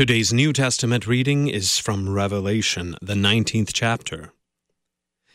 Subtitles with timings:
[0.00, 4.32] Today's New Testament reading is from Revelation, the 19th chapter.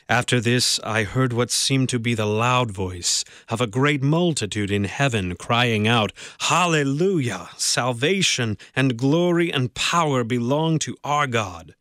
[0.09, 4.71] After this, I heard what seemed to be the loud voice of a great multitude
[4.71, 7.49] in heaven crying out, Hallelujah!
[7.57, 11.75] Salvation and glory and power belong to our God,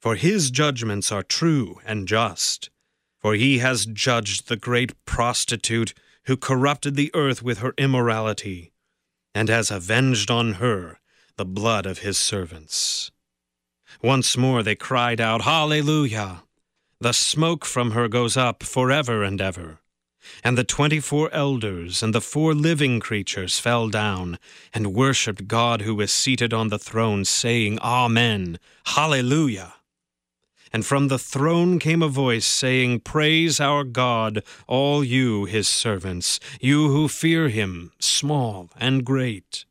[0.00, 2.68] for his judgments are true and just.
[3.20, 5.94] For he has judged the great prostitute
[6.24, 8.72] who corrupted the earth with her immorality,
[9.36, 10.98] and has avenged on her
[11.36, 13.10] the blood of his servants.
[14.02, 16.42] Once more they cried out, Hallelujah!
[17.00, 19.80] The smoke from her goes up forever and ever.
[20.42, 24.38] And the twenty four elders and the four living creatures fell down
[24.72, 29.74] and worshipped God who is seated on the throne, saying, Amen, Hallelujah.
[30.72, 36.40] And from the throne came a voice saying, Praise our God, all you his servants,
[36.60, 39.66] you who fear him, small and great.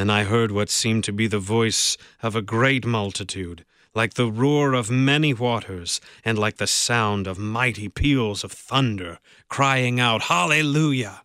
[0.00, 4.32] Then I heard what seemed to be the voice of a great multitude, like the
[4.32, 9.18] roar of many waters, and like the sound of mighty peals of thunder,
[9.50, 11.20] crying out, Hallelujah!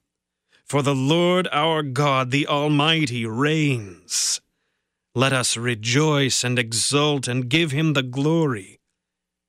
[0.66, 4.42] For the Lord our God, the Almighty, reigns.
[5.14, 8.82] Let us rejoice and exult and give him the glory.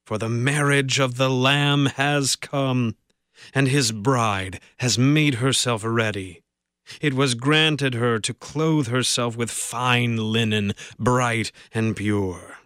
[0.04, 2.94] For the marriage of the Lamb has come,
[3.52, 6.44] and his bride has made herself ready.
[7.00, 12.58] It was granted her to clothe herself with fine linen, bright and pure.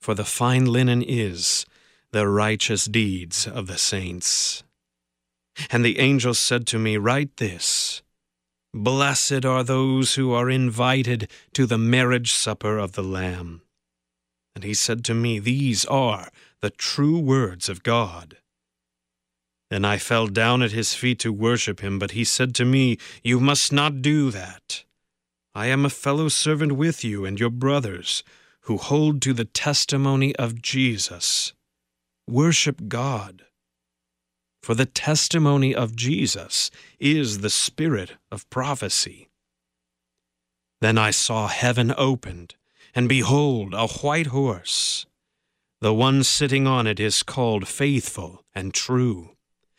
[0.00, 1.64] For the fine linen is
[2.10, 4.64] the righteous deeds of the saints.
[5.70, 8.02] And the angel said to me, Write this
[8.74, 13.62] Blessed are those who are invited to the marriage supper of the Lamb.
[14.54, 18.38] And he said to me, These are the true words of God.
[19.72, 22.98] Then I fell down at his feet to worship him, but he said to me,
[23.24, 24.84] You must not do that.
[25.54, 28.22] I am a fellow servant with you and your brothers,
[28.64, 31.54] who hold to the testimony of Jesus.
[32.28, 33.46] Worship God.
[34.62, 39.30] For the testimony of Jesus is the spirit of prophecy.
[40.82, 42.56] Then I saw heaven opened,
[42.94, 45.06] and behold, a white horse.
[45.80, 49.30] The one sitting on it is called Faithful and True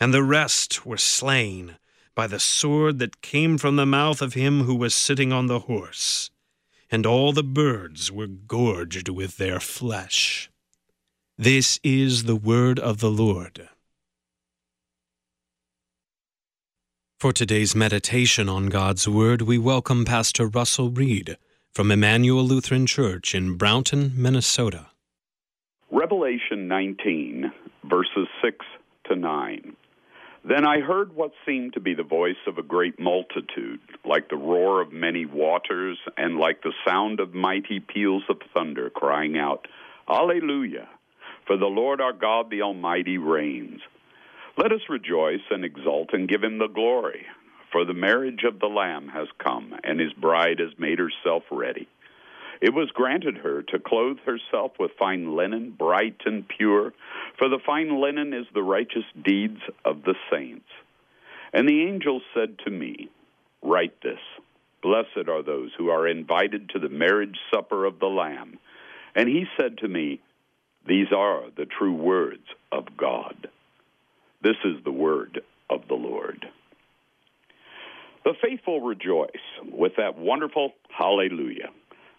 [0.00, 1.76] and the rest were slain
[2.14, 5.60] by the sword that came from the mouth of him who was sitting on the
[5.60, 6.30] horse,
[6.90, 10.50] and all the birds were gorged with their flesh.
[11.36, 13.68] This is the word of the Lord.
[17.18, 21.36] For today's meditation on God's Word, we welcome Pastor Russell Reed
[21.70, 24.86] from Emmanuel Lutheran Church in Brownton, Minnesota.
[25.90, 27.52] Revelation 19,
[27.84, 28.64] verses 6
[29.08, 29.76] to 9.
[30.44, 34.36] Then I heard what seemed to be the voice of a great multitude, like the
[34.36, 39.68] roar of many waters, and like the sound of mighty peals of thunder, crying out,
[40.08, 40.88] Alleluia!
[41.46, 43.80] For the Lord our God, the Almighty, reigns.
[44.56, 47.26] Let us rejoice and exult and give him the glory.
[47.70, 51.86] For the marriage of the Lamb has come, and his bride has made herself ready.
[52.60, 56.92] It was granted her to clothe herself with fine linen, bright and pure,
[57.38, 60.68] for the fine linen is the righteous deeds of the saints.
[61.52, 63.08] And the angel said to me,
[63.62, 64.20] Write this
[64.82, 68.58] Blessed are those who are invited to the marriage supper of the Lamb.
[69.14, 70.20] And he said to me,
[70.86, 73.48] These are the true words of God.
[74.42, 76.46] This is the word of the Lord.
[78.24, 79.30] The faithful rejoice
[79.64, 81.70] with that wonderful hallelujah.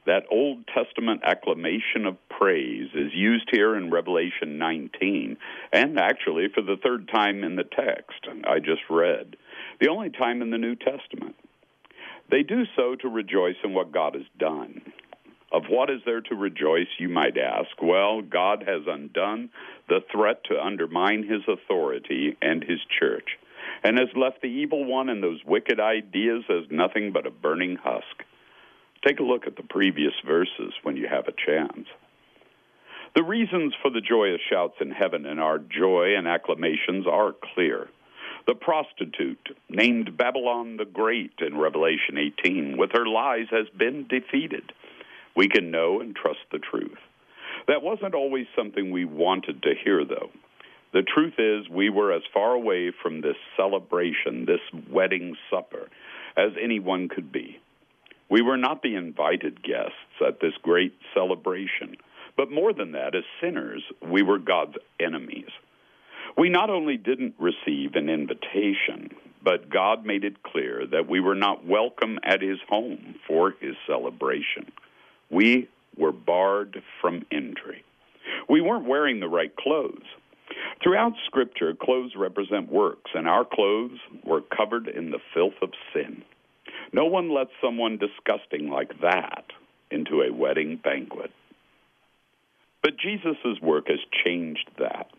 [0.06, 5.38] That Old Testament acclamation of praise is used here in Revelation 19,
[5.71, 9.36] and actually for the third time in the text I just read,
[9.80, 11.36] the only time in the New Testament.
[12.31, 14.81] They do so to rejoice in what God has done.
[15.51, 17.69] Of what is there to rejoice, you might ask?
[17.81, 19.50] Well, God has undone
[19.89, 23.38] the threat to undermine his authority and his church,
[23.83, 27.75] and has left the evil one and those wicked ideas as nothing but a burning
[27.75, 28.24] husk.
[29.06, 31.88] Take a look at the previous verses when you have a chance.
[33.15, 37.89] The reasons for the joyous shouts in heaven and our joy and acclamations are clear.
[38.48, 44.71] The prostitute, named Babylon the Great in Revelation 18, with her lies has been defeated.
[45.36, 46.98] We can know and trust the truth.
[47.68, 50.30] That wasn't always something we wanted to hear, though.
[50.94, 55.89] The truth is, we were as far away from this celebration, this wedding supper,
[56.36, 57.59] as anyone could be.
[58.31, 61.98] We were not the invited guests at this great celebration,
[62.38, 65.50] but more than that, as sinners, we were God's enemies.
[66.38, 69.10] We not only didn't receive an invitation,
[69.44, 73.75] but God made it clear that we were not welcome at his home for his
[73.86, 74.72] celebration.
[75.30, 75.68] We
[75.98, 77.84] were barred from entry.
[78.48, 80.06] We weren't wearing the right clothes.
[80.81, 86.24] Throughout Scripture, clothes represent works, and our clothes were covered in the filth of sin.
[86.93, 89.45] No one lets someone disgusting like that
[89.89, 91.31] into a wedding banquet.
[92.81, 95.09] But Jesus' work has changed that.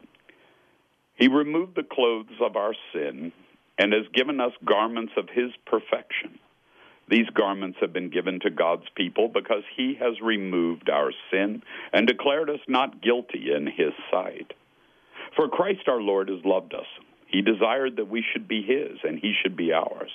[1.14, 3.32] He removed the clothes of our sin
[3.78, 6.38] and has given us garments of His perfection.
[7.08, 12.06] These garments have been given to God's people because He has removed our sin and
[12.06, 14.52] declared us not guilty in His sight.
[15.36, 16.86] For Christ our Lord has loved us.
[17.26, 20.10] He desired that we should be His and He should be ours.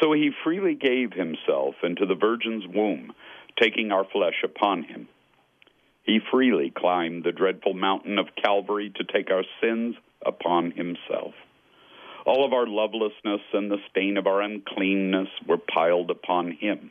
[0.00, 3.12] So He freely gave Himself into the Virgin's womb,
[3.60, 5.08] taking our flesh upon Him.
[6.04, 9.94] He freely climbed the dreadful mountain of Calvary to take our sins
[10.24, 11.34] upon himself.
[12.26, 16.90] All of our lovelessness and the stain of our uncleanness were piled upon him.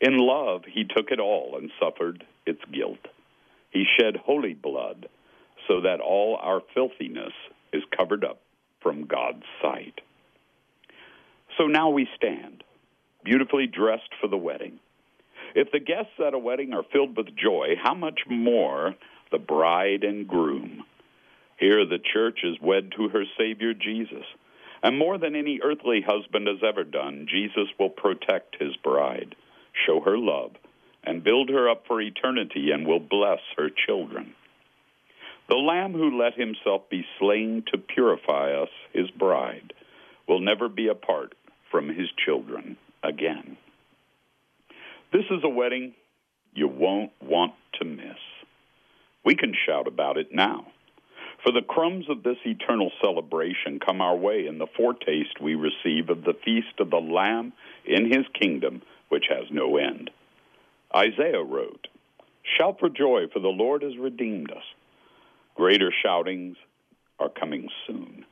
[0.00, 3.06] In love, he took it all and suffered its guilt.
[3.70, 5.08] He shed holy blood
[5.68, 7.32] so that all our filthiness
[7.72, 8.40] is covered up
[8.80, 10.00] from God's sight.
[11.58, 12.64] So now we stand,
[13.24, 14.78] beautifully dressed for the wedding.
[15.54, 18.94] If the guests at a wedding are filled with joy, how much more
[19.30, 20.84] the bride and groom?
[21.58, 24.24] Here, the church is wed to her Savior Jesus.
[24.82, 29.36] And more than any earthly husband has ever done, Jesus will protect his bride,
[29.86, 30.52] show her love,
[31.04, 34.34] and build her up for eternity, and will bless her children.
[35.48, 39.72] The Lamb who let himself be slain to purify us, his bride,
[40.26, 41.34] will never be apart
[41.72, 43.56] from his children again.
[45.12, 45.94] This is a wedding
[46.54, 48.18] you won't want to miss.
[49.24, 50.66] We can shout about it now.
[51.42, 56.08] For the crumbs of this eternal celebration come our way in the foretaste we receive
[56.08, 57.52] of the feast of the Lamb
[57.84, 60.10] in his kingdom, which has no end.
[60.94, 61.88] Isaiah wrote,
[62.58, 64.62] Shout for joy, for the Lord has redeemed us.
[65.56, 66.56] Greater shoutings
[67.18, 68.24] are coming soon.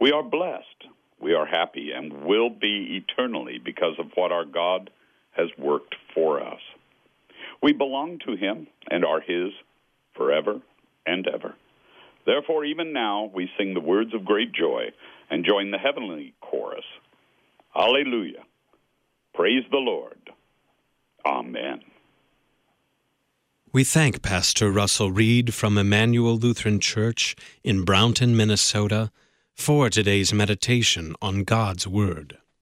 [0.00, 0.88] We are blessed,
[1.20, 4.90] we are happy, and will be eternally because of what our God
[5.32, 6.60] has worked for us.
[7.62, 9.52] We belong to him and are his
[10.16, 10.60] forever
[11.06, 11.54] and ever.
[12.26, 14.90] Therefore, even now, we sing the words of great joy
[15.30, 16.84] and join the heavenly chorus.
[17.74, 18.42] Alleluia.
[19.34, 20.18] Praise the Lord.
[21.24, 21.80] Amen.
[23.72, 29.12] We thank Pastor Russell Reed from Emmanuel Lutheran Church in Brownton, Minnesota,
[29.60, 32.39] for today's meditation on God's Word.